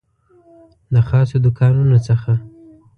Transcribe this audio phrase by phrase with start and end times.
[0.93, 2.33] د خاصو دوکانونو څخه